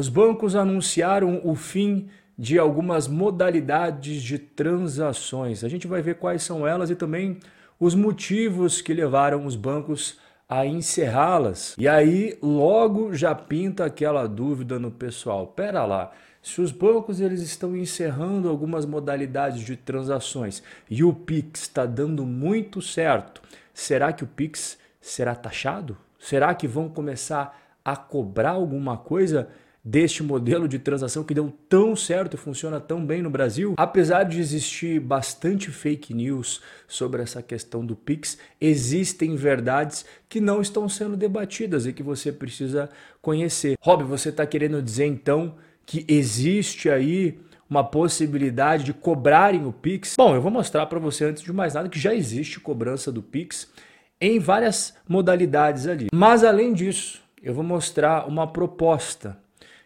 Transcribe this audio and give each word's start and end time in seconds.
Os 0.00 0.08
bancos 0.08 0.56
anunciaram 0.56 1.40
o 1.44 1.54
fim 1.54 2.08
de 2.36 2.58
algumas 2.58 3.06
modalidades 3.06 4.20
de 4.20 4.40
transações. 4.40 5.62
A 5.62 5.68
gente 5.68 5.86
vai 5.86 6.02
ver 6.02 6.16
quais 6.16 6.42
são 6.42 6.66
elas 6.66 6.90
e 6.90 6.96
também 6.96 7.38
os 7.78 7.94
motivos 7.94 8.82
que 8.82 8.92
levaram 8.92 9.46
os 9.46 9.54
bancos 9.54 10.18
a 10.48 10.66
encerrá-las. 10.66 11.76
E 11.78 11.86
aí 11.86 12.36
logo 12.42 13.14
já 13.14 13.36
pinta 13.36 13.84
aquela 13.84 14.26
dúvida 14.26 14.80
no 14.80 14.90
pessoal. 14.90 15.46
Pera 15.46 15.84
lá, 15.84 16.10
se 16.42 16.60
os 16.60 16.72
bancos 16.72 17.20
eles 17.20 17.40
estão 17.40 17.76
encerrando 17.76 18.48
algumas 18.48 18.84
modalidades 18.84 19.60
de 19.60 19.76
transações 19.76 20.60
e 20.90 21.04
o 21.04 21.14
Pix 21.14 21.62
está 21.62 21.86
dando 21.86 22.26
muito 22.26 22.82
certo, 22.82 23.40
será 23.72 24.12
que 24.12 24.24
o 24.24 24.26
Pix 24.26 24.76
será 25.00 25.36
taxado? 25.36 25.96
Será 26.18 26.52
que 26.52 26.66
vão 26.66 26.88
começar 26.88 27.60
a 27.84 27.94
cobrar 27.94 28.50
alguma 28.50 28.96
coisa? 28.96 29.48
Deste 29.84 30.22
modelo 30.22 30.66
de 30.66 30.78
transação 30.78 31.22
que 31.22 31.34
deu 31.34 31.52
tão 31.68 31.94
certo 31.94 32.34
e 32.34 32.38
funciona 32.38 32.80
tão 32.80 33.04
bem 33.04 33.20
no 33.20 33.28
Brasil. 33.28 33.74
Apesar 33.76 34.22
de 34.22 34.40
existir 34.40 34.98
bastante 34.98 35.70
fake 35.70 36.14
news 36.14 36.62
sobre 36.88 37.22
essa 37.22 37.42
questão 37.42 37.84
do 37.84 37.94
Pix, 37.94 38.38
existem 38.58 39.36
verdades 39.36 40.06
que 40.26 40.40
não 40.40 40.62
estão 40.62 40.88
sendo 40.88 41.16
debatidas 41.16 41.86
e 41.86 41.92
que 41.92 42.02
você 42.02 42.32
precisa 42.32 42.88
conhecer. 43.20 43.76
Rob, 43.80 44.04
você 44.04 44.30
está 44.30 44.46
querendo 44.46 44.80
dizer 44.80 45.06
então 45.06 45.56
que 45.84 46.06
existe 46.08 46.88
aí 46.88 47.38
uma 47.68 47.84
possibilidade 47.84 48.84
de 48.84 48.94
cobrarem 48.94 49.66
o 49.66 49.72
Pix? 49.72 50.14
Bom, 50.16 50.34
eu 50.34 50.40
vou 50.40 50.50
mostrar 50.50 50.86
para 50.86 50.98
você 50.98 51.26
antes 51.26 51.42
de 51.42 51.52
mais 51.52 51.74
nada 51.74 51.88
que 51.90 51.98
já 51.98 52.14
existe 52.14 52.58
cobrança 52.58 53.12
do 53.12 53.22
Pix 53.22 53.70
em 54.18 54.38
várias 54.38 54.94
modalidades 55.06 55.86
ali. 55.86 56.06
Mas 56.12 56.42
além 56.42 56.72
disso, 56.72 57.20
eu 57.42 57.52
vou 57.52 57.64
mostrar 57.64 58.26
uma 58.26 58.46
proposta 58.46 59.43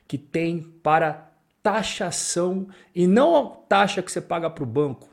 que 0.09 0.19
tem 0.19 0.61
para 0.83 1.30
taxação 1.62 2.67
e 2.95 3.07
não 3.07 3.62
taxa 3.69 4.03
que 4.03 4.11
você 4.11 4.20
paga 4.20 4.48
para 4.48 4.64
o 4.64 4.67
banco, 4.67 5.09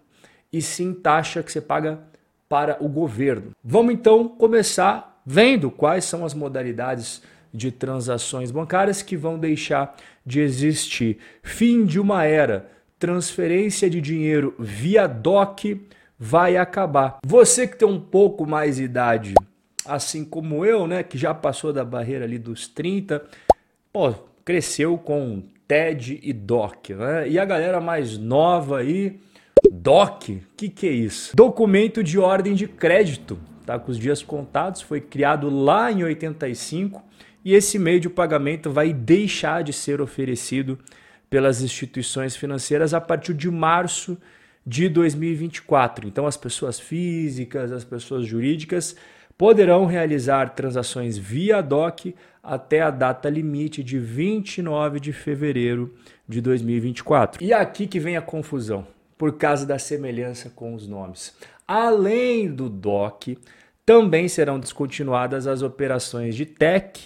e 0.52 0.62
sim 0.62 0.94
taxa 0.94 1.44
que 1.44 1.52
você 1.52 1.60
paga 1.62 2.00
para 2.48 2.78
o 2.80 2.88
governo. 2.88 3.52
Vamos 3.64 3.94
então 3.94 4.28
começar 4.28 5.22
vendo 5.26 5.70
quais 5.70 6.06
são 6.06 6.24
as 6.24 6.34
modalidades 6.34 7.22
de 7.54 7.72
transações 7.72 8.52
bancárias 8.52 9.02
que 9.02 9.18
vão 9.18 9.38
deixar 9.38 9.96
de 10.26 10.40
existir. 10.40 11.18
Fim 11.44 11.86
de 11.86 12.00
uma 12.00 12.24
era, 12.24 12.70
transferência 12.98 13.90
de 13.90 14.00
dinheiro 14.00 14.56
via 14.58 15.08
DOC 15.08 15.82
vai 16.18 16.56
acabar. 16.58 17.20
Você 17.26 17.68
que 17.68 17.78
tem 17.78 17.88
um 17.88 18.00
pouco 18.00 18.46
mais 18.46 18.80
idade, 18.80 19.34
assim 19.86 20.24
como 20.24 20.66
eu, 20.66 20.88
né, 20.88 21.04
que 21.04 21.18
já 21.18 21.34
passou 21.34 21.74
da 21.74 21.84
barreira 21.84 22.26
ali 22.26 22.38
dos 22.38 22.68
30, 22.68 23.24
pô, 23.92 24.14
cresceu 24.46 24.98
com 24.98 25.42
TED 25.68 26.20
e 26.22 26.32
DOC, 26.32 26.94
né? 26.94 27.28
E 27.28 27.40
a 27.40 27.44
galera 27.44 27.82
mais 27.82 28.18
nova 28.18 28.80
aí, 28.80 29.20
DOC, 29.72 30.44
que 30.56 30.70
que 30.70 30.88
é 30.88 30.92
isso? 30.92 31.36
Documento 31.36 32.04
de 32.04 32.20
ordem 32.20 32.54
de 32.54 32.68
crédito, 32.68 33.40
tá 33.66 33.80
com 33.80 33.92
os 33.92 33.98
dias 33.98 34.22
contados, 34.22 34.82
foi 34.82 35.02
criado 35.02 35.50
lá 35.50 35.92
em 35.92 36.04
85 36.04 37.04
e 37.44 37.54
esse 37.54 37.80
meio 37.80 38.00
de 38.00 38.10
pagamento 38.10 38.70
vai 38.70 38.94
deixar 38.94 39.64
de 39.64 39.74
ser 39.74 40.00
oferecido 40.00 40.78
pelas 41.30 41.64
instituições 41.64 42.36
financeiras 42.36 42.94
a 42.94 43.02
partir 43.02 43.34
de 43.34 43.50
março 43.50 44.18
de 44.66 44.88
2024. 44.88 46.08
Então 46.08 46.28
as 46.28 46.38
pessoas 46.38 46.80
físicas, 46.80 47.72
as 47.72 47.84
pessoas 47.84 48.26
jurídicas 48.26 48.96
poderão 49.38 49.86
realizar 49.86 50.56
transações 50.56 51.18
via 51.18 51.62
DOC 51.62 52.16
até 52.42 52.82
a 52.82 52.92
data 52.92 53.30
limite 53.30 53.84
de 53.84 53.98
29 53.98 55.00
de 55.00 55.12
fevereiro 55.12 55.94
de 56.28 56.40
2024. 56.42 57.44
E 57.44 57.52
aqui 57.52 57.88
que 57.88 58.00
vem 58.00 58.16
a 58.18 58.22
confusão, 58.22 58.86
por 59.18 59.34
causa 59.38 59.66
da 59.66 59.80
semelhança 59.80 60.50
com 60.50 60.74
os 60.74 60.88
nomes. 60.88 61.36
Além 61.68 62.52
do 62.52 62.70
DOC, 62.70 63.38
também 63.86 64.28
serão 64.28 64.60
descontinuadas 64.60 65.48
as 65.48 65.62
operações 65.62 66.36
de 66.36 66.46
TEC, 66.46 67.00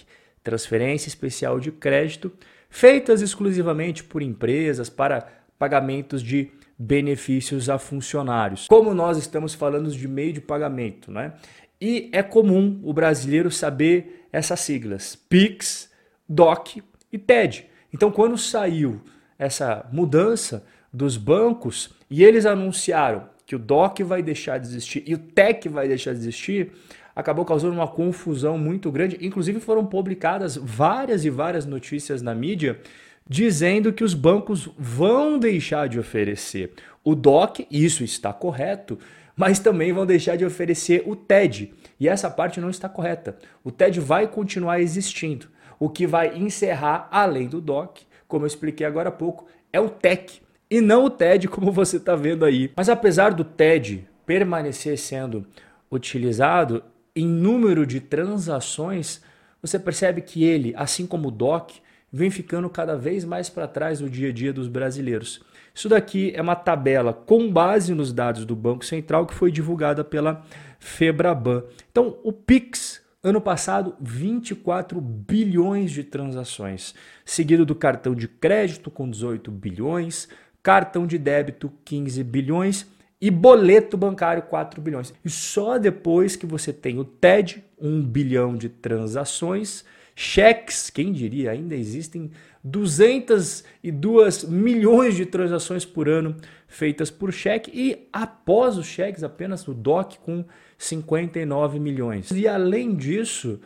transferência 0.44 1.07
especial 1.07 1.59
de 1.59 1.72
crédito, 1.72 2.31
feitas 2.69 3.22
exclusivamente 3.22 4.03
por 4.03 4.22
empresas 4.22 4.89
para 4.89 5.28
pagamentos 5.57 6.22
de 6.22 6.51
benefícios 6.78 7.69
a 7.69 7.78
funcionários. 7.78 8.68
Como 8.68 8.94
nós 8.94 9.18
estamos 9.18 9.53
falando 9.53 9.91
de 9.91 10.07
meio 10.07 10.31
de 10.31 10.39
pagamento, 10.39 11.12
né? 11.12 11.34
E 11.81 12.09
é 12.12 12.22
comum 12.22 12.79
o 12.84 12.94
brasileiro 12.94 13.50
saber 13.50 14.28
essas 14.31 14.59
siglas: 14.59 15.16
PIX, 15.16 15.90
DOC 16.28 16.84
e 17.12 17.17
TED. 17.17 17.66
Então, 17.94 18.12
quando 18.12 18.38
saiu 18.38 19.01
essa 19.38 19.88
mudança 19.91 20.66
dos 20.91 21.18
bancos 21.18 21.91
e 22.09 22.23
eles 22.23 22.45
anunciaram 22.45 23.29
que 23.45 23.56
o 23.56 23.59
DOC 23.59 24.03
vai 24.03 24.22
deixar 24.22 24.57
de 24.57 24.68
existir 24.68 25.03
e 25.07 25.16
o 25.16 25.18
TEC 25.18 25.69
vai 25.69 25.88
deixar 25.88 26.13
de 26.13 26.19
existir, 26.19 26.72
acabou 27.16 27.45
causando 27.45 27.73
uma 27.73 27.88
confusão 27.88 28.57
muito 28.57 28.91
grande. 28.91 29.18
Inclusive, 29.22 29.59
foram 29.59 29.85
publicadas 29.85 30.56
várias 30.56 31.25
e 31.25 31.29
várias 31.29 31.66
notícias 31.66 32.22
na 32.22 32.35
mídia 32.35 32.79
dizendo 33.28 33.94
que 33.94 34.03
os 34.03 34.16
bancos 34.16 34.68
vão 34.78 35.38
deixar 35.38 35.88
de 35.88 36.00
oferecer 36.00 36.73
o 37.03 37.13
DOC, 37.13 37.68
e 37.69 37.85
isso 37.85 38.03
está 38.03 38.34
correto, 38.34 38.97
mas 39.39 39.57
também 39.57 39.94
vão 39.94 40.05
deixar 40.05 40.35
de 40.35 40.44
oferecer 40.44 41.01
o 41.05 41.16
TED. 41.16 41.73
E 41.97 42.09
essa 42.09 42.29
parte 42.29 42.59
não 42.59 42.69
está 42.69 42.89
correta. 42.89 43.38
O 43.63 43.72
TED 43.72 43.97
vai 44.01 44.27
continuar 44.27 44.81
existindo. 44.81 45.47
O 45.79 45.88
que 45.88 46.05
vai 46.05 46.38
encerrar, 46.38 47.07
além 47.09 47.47
do 47.47 47.61
DOC, 47.61 48.01
como 48.27 48.44
eu 48.44 48.47
expliquei 48.47 48.85
agora 48.85 49.07
há 49.07 49.13
pouco, 49.13 49.47
é 49.72 49.79
o 49.79 49.89
TEC 49.89 50.41
e 50.69 50.81
não 50.81 51.05
o 51.05 51.09
TED 51.09 51.47
como 51.50 51.72
você 51.72 51.95
está 51.95 52.17
vendo 52.17 52.44
aí. 52.44 52.69
Mas 52.75 52.89
apesar 52.89 53.33
do 53.33 53.45
TED 53.45 54.05
permanecer 54.25 54.97
sendo 54.97 55.47
utilizado 55.89 56.83
em 57.16 57.25
número 57.25 57.85
de 57.85 58.01
transações, 58.01 59.21
você 59.61 59.79
percebe 59.79 60.19
que 60.19 60.44
ele, 60.44 60.73
assim 60.75 61.07
como 61.07 61.29
o 61.29 61.31
DOC, 61.31 61.75
vem 62.11 62.29
ficando 62.29 62.69
cada 62.69 62.97
vez 62.97 63.23
mais 63.23 63.50
para 63.50 63.69
trás 63.69 64.01
no 64.01 64.09
dia 64.09 64.27
a 64.27 64.33
dia 64.33 64.51
dos 64.51 64.67
brasileiros. 64.67 65.41
Isso 65.79 65.88
daqui 65.88 66.34
é 66.35 66.41
uma 66.41 66.57
tabela 66.57 67.13
com 67.13 67.50
base 67.50 67.94
nos 67.95 68.12
dados 68.12 68.44
do 68.44 68.53
Banco 68.53 68.84
Central 68.84 69.25
que 69.25 69.34
foi 69.34 69.50
divulgada 69.50 70.03
pela 70.03 70.44
Febraban. 70.78 71.63
Então, 71.90 72.17
o 72.22 72.34
Pix, 72.34 73.01
ano 73.23 73.40
passado, 73.40 73.95
24 74.01 75.00
bilhões 75.00 75.91
de 75.91 76.03
transações, 76.03 76.94
seguido 77.23 77.66
do 77.66 77.73
cartão 77.73 78.13
de 78.13 78.28
crédito 78.28 78.91
com 78.91 79.09
18 79.09 79.50
bilhões, 79.51 80.28
cartão 80.62 81.07
de 81.07 81.18
débito 81.18 81.72
15 81.85 82.25
bilhões 82.25 82.85
e 83.22 83.31
boleto 83.31 83.95
bancário 83.95 84.44
4 84.44 84.81
bilhões. 84.81 85.13
E 85.23 85.29
só 85.29 85.78
depois 85.78 86.35
que 86.35 86.45
você 86.45 86.73
tem 86.73 87.00
o 87.00 87.06
TED, 87.06 87.63
1 87.79 88.01
bilhão 88.01 88.57
de 88.57 88.68
transações, 88.68 89.85
cheques, 90.22 90.90
quem 90.90 91.13
diria, 91.13 91.52
ainda 91.52 91.74
existem 91.74 92.30
202 92.62 94.44
milhões 94.44 95.16
de 95.16 95.25
transações 95.25 95.85
por 95.85 96.09
ano 96.09 96.35
feitas 96.68 97.09
por 97.09 97.31
cheque 97.31 97.72
e 97.74 98.09
após 98.12 98.78
os 98.78 98.85
cheques 98.85 99.24
apenas 99.24 99.66
o 99.66 99.74
DOC 99.74 100.18
com 100.18 100.44
59 100.78 101.80
milhões. 101.80 102.31
E 102.31 102.50
além 102.50 102.97
disso, 102.97 103.62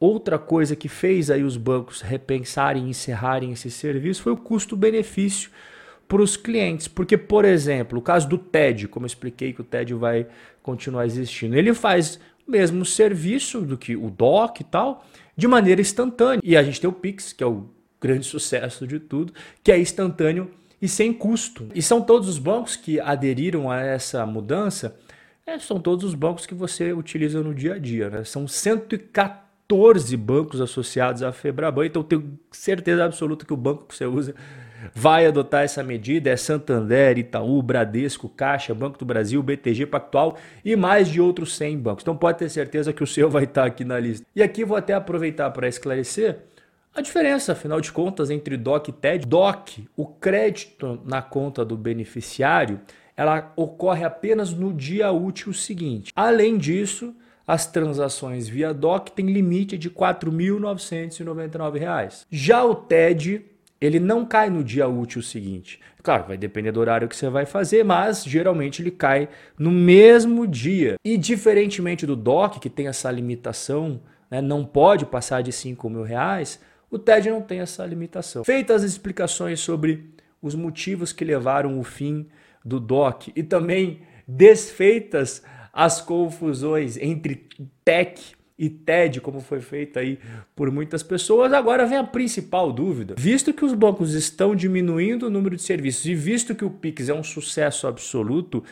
outra 0.00 0.40
coisa 0.40 0.74
que 0.74 0.88
fez 0.88 1.30
aí 1.30 1.44
os 1.44 1.56
bancos 1.56 2.00
repensarem 2.00 2.86
e 2.86 2.90
encerrarem 2.90 3.52
esse 3.52 3.70
serviço 3.70 4.24
foi 4.24 4.32
o 4.32 4.36
custo-benefício 4.36 5.52
para 6.08 6.20
os 6.20 6.36
clientes, 6.36 6.88
porque 6.88 7.16
por 7.16 7.44
exemplo, 7.44 8.00
o 8.00 8.02
caso 8.02 8.28
do 8.28 8.36
TED, 8.36 8.88
como 8.88 9.04
eu 9.04 9.08
expliquei 9.08 9.52
que 9.52 9.60
o 9.60 9.64
TED 9.64 9.94
vai 9.94 10.26
continuar 10.64 11.06
existindo, 11.06 11.56
ele 11.56 11.72
faz 11.72 12.18
mesmo 12.46 12.84
serviço 12.84 13.60
do 13.60 13.76
que 13.76 13.96
o 13.96 14.10
DOC 14.10 14.60
e 14.60 14.64
tal, 14.64 15.04
de 15.36 15.46
maneira 15.46 15.80
instantânea. 15.80 16.40
E 16.44 16.56
a 16.56 16.62
gente 16.62 16.80
tem 16.80 16.88
o 16.88 16.92
Pix, 16.92 17.32
que 17.32 17.42
é 17.42 17.46
o 17.46 17.68
grande 18.00 18.26
sucesso 18.26 18.86
de 18.86 18.98
tudo, 18.98 19.32
que 19.62 19.70
é 19.70 19.78
instantâneo 19.78 20.50
e 20.80 20.88
sem 20.88 21.12
custo. 21.12 21.68
E 21.74 21.80
são 21.80 22.02
todos 22.02 22.28
os 22.28 22.38
bancos 22.38 22.74
que 22.74 22.98
aderiram 22.98 23.70
a 23.70 23.80
essa 23.80 24.26
mudança, 24.26 24.98
é, 25.46 25.58
são 25.58 25.80
todos 25.80 26.04
os 26.04 26.14
bancos 26.14 26.46
que 26.46 26.54
você 26.54 26.92
utiliza 26.92 27.42
no 27.42 27.54
dia 27.54 27.74
a 27.74 27.78
dia. 27.78 28.10
Né? 28.10 28.24
São 28.24 28.46
114 28.46 30.16
bancos 30.16 30.60
associados 30.60 31.22
à 31.22 31.32
Febraban, 31.32 31.86
então 31.86 32.02
tenho 32.02 32.38
certeza 32.50 33.04
absoluta 33.04 33.46
que 33.46 33.52
o 33.52 33.56
banco 33.56 33.86
que 33.86 33.94
você 33.94 34.06
usa 34.06 34.34
vai 34.94 35.26
adotar 35.26 35.64
essa 35.64 35.82
medida. 35.82 36.30
É 36.30 36.36
Santander, 36.36 37.18
Itaú, 37.18 37.62
Bradesco, 37.62 38.28
Caixa, 38.28 38.74
Banco 38.74 38.98
do 38.98 39.04
Brasil, 39.04 39.42
BTG 39.42 39.86
Pactual 39.86 40.36
e 40.64 40.76
mais 40.76 41.08
de 41.08 41.20
outros 41.20 41.56
100 41.56 41.78
bancos. 41.78 42.02
Então 42.02 42.16
pode 42.16 42.38
ter 42.38 42.48
certeza 42.48 42.92
que 42.92 43.02
o 43.02 43.06
seu 43.06 43.28
vai 43.30 43.44
estar 43.44 43.64
aqui 43.64 43.84
na 43.84 43.98
lista. 43.98 44.26
E 44.34 44.42
aqui 44.42 44.64
vou 44.64 44.76
até 44.76 44.94
aproveitar 44.94 45.50
para 45.50 45.68
esclarecer 45.68 46.38
a 46.94 47.00
diferença, 47.00 47.52
afinal 47.52 47.80
de 47.80 47.90
contas, 47.90 48.28
entre 48.28 48.54
DOC 48.54 48.88
e 48.88 48.92
TED, 48.92 49.26
DOC, 49.26 49.88
o 49.96 50.06
crédito 50.06 51.00
na 51.06 51.22
conta 51.22 51.64
do 51.64 51.74
beneficiário, 51.74 52.82
ela 53.16 53.50
ocorre 53.56 54.04
apenas 54.04 54.52
no 54.52 54.74
dia 54.74 55.10
útil 55.10 55.54
seguinte. 55.54 56.12
Além 56.14 56.58
disso, 56.58 57.14
as 57.46 57.66
transações 57.66 58.46
via 58.46 58.74
DOC 58.74 59.12
têm 59.12 59.32
limite 59.32 59.78
de 59.78 59.88
R$ 59.88 59.94
4.999. 59.94 62.26
Já 62.30 62.62
o 62.62 62.74
TED, 62.74 63.42
ele 63.82 63.98
não 63.98 64.24
cai 64.24 64.48
no 64.48 64.62
dia 64.62 64.86
útil 64.86 65.20
seguinte. 65.20 65.80
Claro, 66.04 66.28
vai 66.28 66.36
depender 66.36 66.70
do 66.70 66.78
horário 66.78 67.08
que 67.08 67.16
você 67.16 67.28
vai 67.28 67.44
fazer, 67.44 67.84
mas 67.84 68.22
geralmente 68.22 68.80
ele 68.80 68.92
cai 68.92 69.28
no 69.58 69.72
mesmo 69.72 70.46
dia. 70.46 70.94
E 71.04 71.16
diferentemente 71.18 72.06
do 72.06 72.14
DOC, 72.14 72.60
que 72.60 72.70
tem 72.70 72.86
essa 72.86 73.10
limitação, 73.10 74.00
né, 74.30 74.40
não 74.40 74.64
pode 74.64 75.04
passar 75.04 75.42
de 75.42 75.50
5 75.50 75.90
mil 75.90 76.04
reais, 76.04 76.60
o 76.88 76.98
TED 76.98 77.28
não 77.28 77.42
tem 77.42 77.58
essa 77.58 77.84
limitação. 77.84 78.44
Feitas 78.44 78.84
as 78.84 78.90
explicações 78.92 79.58
sobre 79.58 80.12
os 80.40 80.54
motivos 80.54 81.12
que 81.12 81.24
levaram 81.24 81.80
o 81.80 81.82
fim 81.82 82.28
do 82.64 82.78
DOC 82.78 83.32
e 83.34 83.42
também 83.42 84.02
desfeitas 84.26 85.42
as 85.72 86.00
confusões 86.00 86.96
entre 86.98 87.48
TEC 87.84 88.36
e 88.62 88.70
TED, 88.70 89.20
como 89.20 89.40
foi 89.40 89.60
feito 89.60 89.98
aí 89.98 90.20
por 90.54 90.70
muitas 90.70 91.02
pessoas, 91.02 91.52
agora 91.52 91.84
vem 91.84 91.98
a 91.98 92.04
principal 92.04 92.72
dúvida. 92.72 93.16
Visto 93.18 93.52
que 93.52 93.64
os 93.64 93.74
bancos 93.74 94.14
estão 94.14 94.54
diminuindo 94.54 95.26
o 95.26 95.30
número 95.30 95.56
de 95.56 95.62
serviços 95.62 96.06
e 96.06 96.14
visto 96.14 96.54
que 96.54 96.64
o 96.64 96.70
Pix 96.70 97.08
é 97.08 97.14
um 97.14 97.24
sucesso 97.24 97.88
absoluto, 97.88 98.62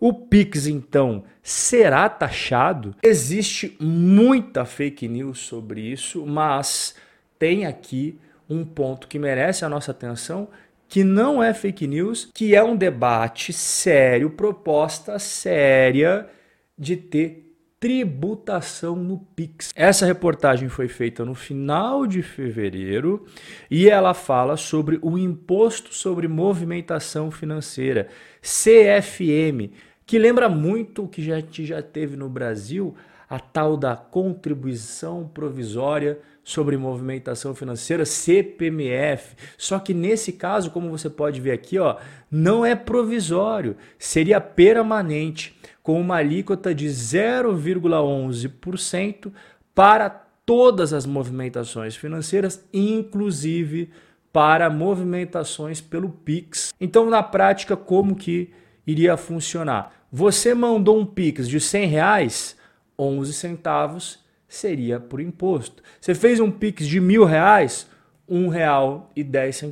o 0.00 0.12
Pix 0.12 0.66
então 0.66 1.22
será 1.44 2.08
taxado? 2.08 2.96
Existe 3.04 3.76
muita 3.78 4.64
fake 4.64 5.06
news 5.06 5.38
sobre 5.38 5.80
isso, 5.80 6.26
mas 6.26 6.96
tem 7.38 7.66
aqui 7.66 8.18
um 8.50 8.64
ponto 8.64 9.06
que 9.06 9.16
merece 9.16 9.64
a 9.64 9.68
nossa 9.68 9.92
atenção, 9.92 10.48
que 10.88 11.04
não 11.04 11.40
é 11.40 11.54
fake 11.54 11.86
news, 11.86 12.28
que 12.34 12.56
é 12.56 12.64
um 12.64 12.74
debate 12.74 13.52
sério, 13.52 14.28
proposta 14.30 15.20
séria 15.20 16.28
de 16.76 16.96
ter 16.96 17.45
tributação 17.78 18.96
no 18.96 19.18
Pix. 19.18 19.70
Essa 19.76 20.06
reportagem 20.06 20.68
foi 20.68 20.88
feita 20.88 21.24
no 21.24 21.34
final 21.34 22.06
de 22.06 22.22
fevereiro 22.22 23.26
e 23.70 23.88
ela 23.88 24.14
fala 24.14 24.56
sobre 24.56 24.98
o 25.02 25.18
Imposto 25.18 25.92
sobre 25.94 26.26
Movimentação 26.26 27.30
Financeira, 27.30 28.08
CFM, 28.40 29.70
que 30.06 30.18
lembra 30.18 30.48
muito 30.48 31.04
o 31.04 31.08
que 31.08 31.22
já, 31.22 31.36
já 31.50 31.82
teve 31.82 32.16
no 32.16 32.28
Brasil, 32.28 32.94
a 33.28 33.38
tal 33.38 33.76
da 33.76 33.94
contribuição 33.96 35.28
provisória 35.32 36.18
sobre 36.44 36.76
movimentação 36.76 37.54
financeira, 37.54 38.04
CPMF. 38.04 39.34
Só 39.58 39.80
que 39.80 39.92
nesse 39.92 40.32
caso, 40.32 40.70
como 40.70 40.90
você 40.90 41.10
pode 41.10 41.40
ver 41.40 41.50
aqui, 41.50 41.76
ó, 41.78 41.96
não 42.30 42.64
é 42.64 42.76
provisório, 42.76 43.76
seria 43.98 44.40
permanente 44.40 45.56
com 45.82 46.00
uma 46.00 46.16
alíquota 46.16 46.74
de 46.74 46.86
0,11% 46.86 49.32
para 49.74 50.08
todas 50.08 50.92
as 50.92 51.04
movimentações 51.04 51.96
financeiras, 51.96 52.64
inclusive 52.72 53.90
para 54.32 54.70
movimentações 54.70 55.80
pelo 55.80 56.10
Pix. 56.10 56.72
Então, 56.80 57.10
na 57.10 57.22
prática, 57.22 57.76
como 57.76 58.14
que 58.14 58.50
iria 58.86 59.16
funcionar? 59.16 59.92
Você 60.12 60.54
mandou 60.54 60.98
um 60.98 61.04
Pix 61.04 61.48
de 61.48 61.58
100 61.58 61.86
reais, 61.86 62.55
11 62.98 63.32
centavos 63.32 64.24
seria 64.48 65.00
por 65.00 65.20
imposto. 65.20 65.82
Você 66.00 66.14
fez 66.14 66.40
um 66.40 66.50
Pix 66.50 66.86
de 66.86 67.00
mil 67.00 67.24
reais, 67.24 67.88
um 68.28 68.48
real 68.48 69.10
e 69.14 69.22
dez 69.22 69.62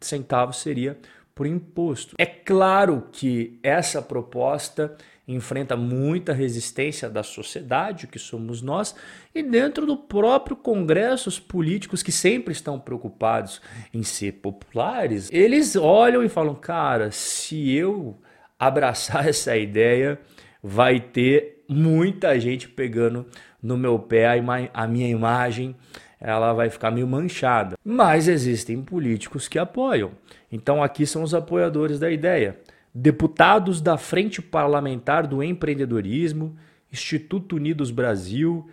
centavos 0.00 0.56
seria 0.58 0.98
por 1.34 1.46
imposto. 1.46 2.14
É 2.18 2.26
claro 2.26 3.08
que 3.10 3.58
essa 3.62 4.00
proposta 4.00 4.96
enfrenta 5.26 5.74
muita 5.74 6.32
resistência 6.32 7.08
da 7.08 7.22
sociedade, 7.22 8.06
que 8.06 8.18
somos 8.18 8.60
nós, 8.60 8.94
e 9.34 9.42
dentro 9.42 9.86
do 9.86 9.96
próprio 9.96 10.54
Congresso, 10.54 11.28
os 11.28 11.40
políticos 11.40 12.02
que 12.02 12.12
sempre 12.12 12.52
estão 12.52 12.78
preocupados 12.78 13.60
em 13.92 14.02
ser 14.02 14.32
populares, 14.32 15.30
eles 15.32 15.76
olham 15.76 16.22
e 16.22 16.28
falam: 16.28 16.54
cara, 16.54 17.10
se 17.10 17.72
eu 17.72 18.18
abraçar 18.58 19.26
essa 19.28 19.56
ideia, 19.56 20.20
vai 20.66 20.98
ter 20.98 21.62
muita 21.68 22.40
gente 22.40 22.66
pegando 22.66 23.26
no 23.62 23.76
meu 23.76 23.98
pé, 23.98 24.26
a, 24.26 24.34
a 24.72 24.86
minha 24.86 25.08
imagem 25.08 25.76
ela 26.18 26.54
vai 26.54 26.70
ficar 26.70 26.90
meio 26.90 27.06
manchada. 27.06 27.76
Mas 27.84 28.28
existem 28.28 28.80
políticos 28.80 29.46
que 29.46 29.58
apoiam. 29.58 30.12
Então 30.50 30.82
aqui 30.82 31.04
são 31.06 31.22
os 31.22 31.34
apoiadores 31.34 31.98
da 31.98 32.10
ideia 32.10 32.58
deputados 32.94 33.80
da 33.80 33.98
Frente 33.98 34.40
Parlamentar 34.40 35.26
do 35.26 35.42
Empreendedorismo, 35.42 36.56
Instituto 36.92 37.56
Unidos 37.56 37.90
Brasil, 37.90 38.66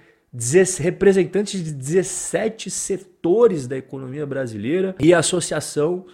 representantes 0.79 1.63
de 1.63 1.73
17 1.73 2.69
setores 2.69 3.67
da 3.67 3.75
economia 3.75 4.25
brasileira 4.25 4.95
e 4.99 5.11
a 5.11 5.19
Associação 5.19 6.05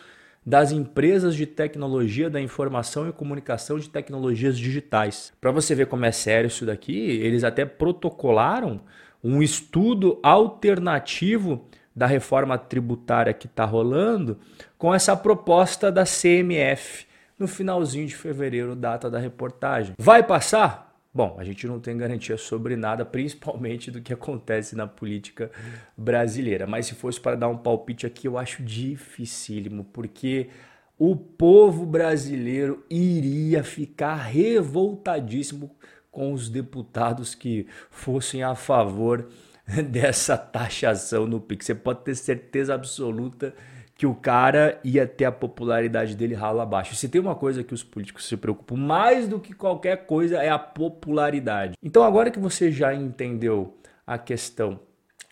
das 0.48 0.72
Empresas 0.72 1.36
de 1.36 1.46
Tecnologia 1.46 2.30
da 2.30 2.40
Informação 2.40 3.10
e 3.10 3.12
Comunicação 3.12 3.78
de 3.78 3.90
Tecnologias 3.90 4.58
Digitais. 4.58 5.34
Para 5.42 5.52
você 5.52 5.76
ver 5.76 5.88
como 5.88 6.06
é 6.06 6.12
sério 6.14 6.48
isso 6.48 6.66
daqui, 6.66 6.98
eles 6.98 7.44
até 7.44 7.66
protocolaram 7.66 8.80
um 9.22 9.44
estudo 9.44 10.18
alternativo 10.24 11.68
da 11.94 12.06
reforma 12.06 12.58
tributária 12.58 13.34
que 13.34 13.46
está 13.46 13.66
rolando 13.66 14.38
com 14.78 14.96
essa 14.96 15.18
proposta 15.18 15.92
da 15.92 16.06
CMF 16.06 17.06
no 17.38 17.46
finalzinho 17.46 18.08
de 18.08 18.16
fevereiro, 18.16 18.74
data 18.74 19.10
da 19.10 19.20
reportagem. 19.20 19.96
Vai 20.00 20.24
passar? 20.24 20.87
Bom, 21.18 21.36
a 21.40 21.44
gente 21.44 21.66
não 21.66 21.80
tem 21.80 21.98
garantia 21.98 22.38
sobre 22.38 22.75
nada, 22.75 23.02
principalmente 23.04 23.90
do 23.90 24.00
que 24.00 24.14
acontece 24.14 24.75
na 24.75 24.86
política 24.86 25.50
brasileira. 25.98 26.68
Mas 26.68 26.86
se 26.86 26.94
fosse 26.94 27.19
para 27.19 27.36
dar 27.36 27.48
um 27.48 27.58
palpite 27.58 28.06
aqui, 28.06 28.28
eu 28.28 28.38
acho 28.38 28.62
dificílimo, 28.62 29.84
porque 29.86 30.48
o 30.96 31.16
povo 31.16 31.88
brasileiro 31.88 32.86
iria 32.88 33.64
ficar 33.64 34.14
revoltadíssimo 34.18 35.75
com 36.12 36.31
os 36.34 36.50
deputados 36.50 37.34
que 37.34 37.66
fossem 37.90 38.44
a 38.44 38.54
favor 38.54 39.28
dessa 39.90 40.38
taxação 40.38 41.25
no 41.25 41.42
PIX. 41.42 41.66
Você 41.66 41.74
pode 41.74 42.04
ter 42.04 42.13
certeza 42.13 42.75
absoluta 42.75 43.56
que 43.98 44.06
o 44.06 44.14
cara 44.14 44.80
ia 44.84 45.08
ter 45.08 45.26
a 45.26 45.32
popularidade 45.32 46.16
dele 46.16 46.36
ralo 46.36 46.62
abaixo. 46.62 46.96
Se 46.96 47.10
tem 47.10 47.20
uma 47.20 47.36
coisa 47.36 47.64
que 47.64 47.74
os 47.74 47.84
políticos 47.84 48.28
se 48.28 48.38
preocupam 48.38 48.76
mais 48.76 49.28
do 49.28 49.40
que 49.40 49.54
qualquer 49.54 50.06
coisa 50.06 50.38
é 50.38 50.50
a 50.50 50.60
popularidade. 50.60 51.74
Então 51.82 52.04
agora 52.04 52.30
que 52.30 52.40
você 52.40 52.72
já 52.72 52.94
entendeu 52.94 53.76
a 54.06 54.18
questão 54.20 54.80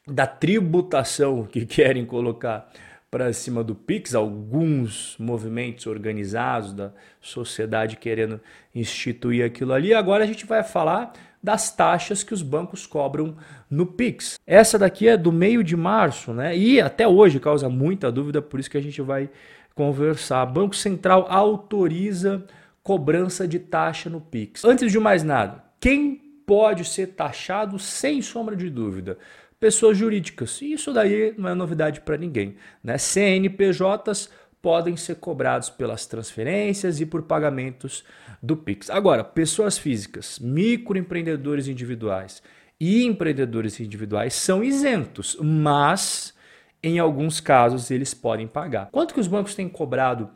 da 0.07 0.25
tributação 0.25 1.43
que 1.45 1.63
querem 1.67 2.05
colocar 2.05 2.71
para 3.11 3.31
cima 3.31 3.63
do 3.63 3.75
Pix, 3.75 4.13
alguns 4.13 5.15
movimentos 5.17 5.85
organizados 5.85 6.73
da 6.73 6.91
sociedade 7.21 7.95
querendo 7.95 8.41
instituir 8.73 9.45
aquilo 9.45 9.71
ali. 9.73 9.93
Agora 9.93 10.23
a 10.23 10.27
gente 10.27 10.45
vai 10.45 10.63
falar 10.63 11.13
das 11.45 11.69
taxas 11.69 12.23
que 12.23 12.33
os 12.33 12.41
bancos 12.41 12.87
cobram 12.87 13.37
no 13.69 13.85
Pix. 13.85 14.39
Essa 14.47 14.79
daqui 14.79 15.07
é 15.07 15.15
do 15.15 15.31
meio 15.31 15.63
de 15.63 15.77
março, 15.77 16.33
né? 16.33 16.57
E 16.57 16.81
até 16.81 17.07
hoje 17.07 17.39
causa 17.39 17.69
muita 17.69 18.11
dúvida, 18.11 18.41
por 18.41 18.59
isso 18.59 18.69
que 18.69 18.77
a 18.77 18.81
gente 18.81 18.99
vai 18.99 19.29
conversar. 19.75 20.43
Banco 20.47 20.75
Central 20.75 21.27
autoriza 21.29 22.43
cobrança 22.81 23.47
de 23.47 23.59
taxa 23.59 24.09
no 24.09 24.19
Pix. 24.19 24.65
Antes 24.65 24.91
de 24.91 24.99
mais 24.99 25.23
nada, 25.23 25.63
quem 25.79 26.15
pode 26.47 26.83
ser 26.83 27.07
taxado 27.09 27.77
sem 27.77 28.23
sombra 28.23 28.55
de 28.55 28.67
dúvida? 28.67 29.19
Pessoas 29.59 29.97
jurídicas. 29.97 30.59
Isso 30.63 30.91
daí 30.91 31.33
não 31.37 31.49
é 31.49 31.53
novidade 31.53 32.01
para 32.01 32.17
ninguém, 32.17 32.55
né? 32.83 32.97
CNPJs 32.97 34.31
podem 34.65 34.97
ser 34.97 35.17
cobrados 35.17 35.69
pelas 35.69 36.07
transferências 36.07 36.99
e 36.99 37.05
por 37.05 37.21
pagamentos 37.21 38.03
do 38.41 38.57
Pix. 38.57 38.89
Agora, 38.89 39.23
pessoas 39.23 39.77
físicas, 39.77 40.39
microempreendedores 40.39 41.67
individuais 41.67 42.41
e 42.79 43.03
empreendedores 43.05 43.79
individuais 43.79 44.33
são 44.33 44.63
isentos, 44.63 45.37
mas 45.39 46.33
em 46.81 46.97
alguns 46.97 47.39
casos 47.39 47.91
eles 47.91 48.15
podem 48.15 48.47
pagar. 48.47 48.89
Quanto 48.91 49.13
que 49.13 49.19
os 49.19 49.27
bancos 49.27 49.53
têm 49.53 49.69
cobrado 49.69 50.31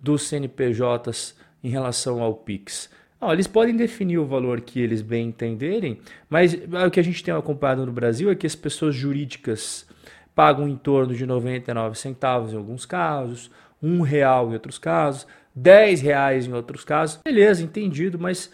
dos 0.00 0.28
CNPJs 0.28 1.34
em 1.62 1.68
relação 1.68 2.22
ao 2.22 2.32
Pix? 2.32 2.88
Não, 3.20 3.34
eles 3.34 3.46
podem 3.46 3.76
definir 3.76 4.16
o 4.16 4.24
valor 4.24 4.62
que 4.62 4.80
eles 4.80 5.02
bem 5.02 5.28
entenderem, 5.28 6.00
mas 6.30 6.54
o 6.54 6.90
que 6.90 7.00
a 7.00 7.04
gente 7.04 7.22
tem 7.22 7.34
acompanhado 7.34 7.84
no 7.84 7.92
Brasil 7.92 8.30
é 8.30 8.34
que 8.34 8.46
as 8.46 8.56
pessoas 8.56 8.94
jurídicas 8.94 9.86
pagam 10.34 10.68
em 10.68 10.76
torno 10.76 11.14
de 11.14 11.26
99 11.26 11.98
centavos 11.98 12.54
em 12.54 12.56
alguns 12.56 12.84
casos, 12.86 13.50
um 13.84 14.00
real 14.00 14.50
em 14.50 14.54
outros 14.54 14.78
casos, 14.78 15.26
dez 15.54 16.00
reais 16.00 16.46
em 16.46 16.52
outros 16.52 16.84
casos. 16.84 17.20
Beleza, 17.22 17.62
entendido, 17.62 18.18
mas 18.18 18.50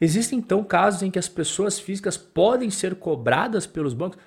existem 0.00 0.38
então 0.38 0.62
casos 0.62 1.02
em 1.02 1.10
que 1.10 1.18
as 1.18 1.28
pessoas 1.28 1.80
físicas 1.80 2.16
podem 2.16 2.70
ser 2.70 2.94
cobradas 2.94 3.66
pelos 3.66 3.92
bancos? 3.92 4.18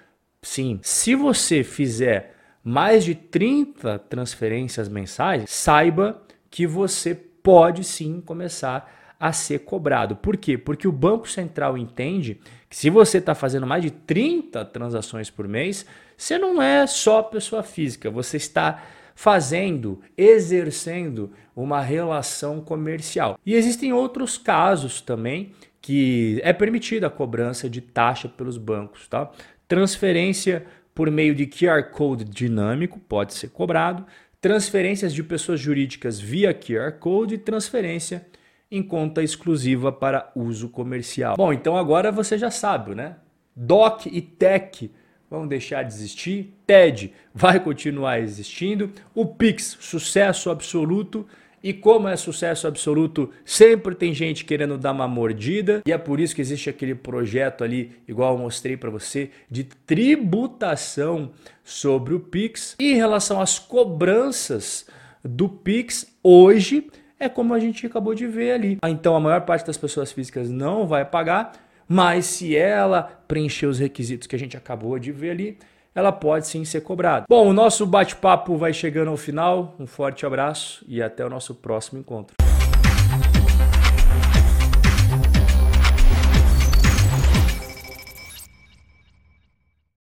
Sim. 0.42 0.80
Se 0.82 1.16
você 1.16 1.64
fizer 1.64 2.36
mais 2.64 3.06
de 3.06 3.16
30 3.16 3.98
transferências 4.00 4.90
mensais, 4.90 5.50
saiba 5.50 6.22
que 6.50 6.68
você 6.68 7.16
pode 7.16 7.84
sim 7.84 8.22
começar 8.22 9.16
a 9.20 9.32
ser 9.32 9.60
cobrado. 9.60 10.16
Por 10.16 10.36
quê? 10.36 10.58
Porque 10.58 10.88
o 10.88 10.92
Banco 10.92 11.30
Central 11.30 11.78
entende 11.78 12.40
que 12.68 12.76
se 12.76 12.90
você 12.90 13.20
está 13.20 13.36
fazendo 13.36 13.68
mais 13.68 13.84
de 13.84 13.92
30 13.92 14.66
transações 14.66 15.30
por 15.30 15.48
mês, 15.48 15.86
você 16.18 16.38
não 16.38 16.62
é 16.62 16.86
só 16.88 17.22
pessoa 17.22 17.62
física, 17.62 18.10
você 18.10 18.38
está 18.38 18.84
fazendo, 19.22 20.02
exercendo 20.18 21.32
uma 21.56 21.80
relação 21.80 22.60
comercial. 22.60 23.38
E 23.46 23.54
existem 23.54 23.94
outros 23.94 24.36
casos 24.36 25.00
também 25.00 25.52
que 25.80 26.42
é 26.44 26.52
permitida 26.52 27.06
a 27.06 27.10
cobrança 27.12 27.70
de 27.70 27.82
taxa 27.82 28.28
pelos 28.28 28.58
bancos, 28.58 29.08
tá? 29.08 29.30
Transferência 29.68 30.66
por 30.96 31.12
meio 31.12 31.36
de 31.36 31.46
QR 31.46 31.92
Code 31.92 32.24
dinâmico 32.24 32.98
pode 32.98 33.36
ser 33.36 33.50
cobrado, 33.50 34.08
transferências 34.42 35.14
de 35.14 35.22
pessoas 35.22 35.60
jurídicas 35.60 36.20
via 36.20 36.52
QR 36.52 36.94
Code 36.94 37.36
e 37.36 37.38
transferência 37.38 38.26
em 38.72 38.82
conta 38.82 39.22
exclusiva 39.22 39.92
para 39.92 40.32
uso 40.36 40.68
comercial. 40.68 41.36
Bom, 41.38 41.54
então 41.54 41.78
agora 41.78 42.12
você 42.12 42.40
já 42.40 42.50
sabe, 42.50 42.96
né? 42.96 43.18
DOC 43.56 44.08
e 44.08 44.20
TEC 44.20 44.90
vão 45.32 45.48
deixar 45.48 45.84
de 45.84 45.94
existir, 45.94 46.54
TED 46.68 47.14
vai 47.34 47.58
continuar 47.58 48.20
existindo, 48.20 48.92
o 49.16 49.26
Pix, 49.26 49.78
sucesso 49.80 50.50
absoluto. 50.50 51.26
E 51.64 51.72
como 51.72 52.08
é 52.08 52.18
sucesso 52.18 52.68
absoluto, 52.68 53.30
sempre 53.46 53.94
tem 53.94 54.16
gente 54.16 54.44
querendo 54.44 54.80
dar 54.80 54.92
uma 54.92 55.08
mordida, 55.08 55.84
e 55.86 55.92
é 55.92 55.98
por 55.98 56.20
isso 56.20 56.34
que 56.34 56.42
existe 56.42 56.72
aquele 56.72 56.96
projeto 56.96 57.64
ali, 57.64 57.92
igual 58.08 58.34
eu 58.34 58.40
mostrei 58.40 58.76
para 58.76 58.90
você, 58.90 59.30
de 59.50 59.64
tributação 59.64 61.32
sobre 61.64 62.16
o 62.16 62.20
Pix. 62.20 62.76
E 62.80 62.94
em 62.94 62.96
relação 62.96 63.40
às 63.40 63.60
cobranças 63.60 64.88
do 65.24 65.48
Pix, 65.48 66.08
hoje 66.24 66.90
é 67.20 67.30
como 67.30 67.54
a 67.54 67.60
gente 67.60 67.86
acabou 67.86 68.16
de 68.16 68.26
ver 68.26 68.54
ali. 68.54 68.78
Então 68.84 69.16
a 69.16 69.20
maior 69.20 69.42
parte 69.42 69.68
das 69.68 69.78
pessoas 69.78 70.12
físicas 70.12 70.50
não 70.50 70.88
vai 70.88 71.06
pagar, 71.06 71.52
mas 71.92 72.26
se 72.26 72.56
ela 72.56 73.04
preencher 73.28 73.66
os 73.66 73.78
requisitos 73.78 74.26
que 74.26 74.34
a 74.34 74.40
gente 74.40 74.56
acabou 74.56 74.98
de 74.98 75.12
ver 75.12 75.32
ali, 75.32 75.58
ela 75.94 76.10
pode 76.14 76.48
sim 76.48 76.64
ser 76.64 76.80
cobrada. 76.80 77.26
Bom, 77.28 77.50
o 77.50 77.52
nosso 77.52 77.86
bate-papo 77.86 78.56
vai 78.56 78.72
chegando 78.72 79.10
ao 79.10 79.18
final. 79.18 79.76
Um 79.78 79.86
forte 79.86 80.26
abraço 80.26 80.86
e 80.88 81.04
até 81.04 81.26
o 81.26 81.30
nosso 81.30 81.54
próximo 81.54 82.00
encontro. 82.00 82.38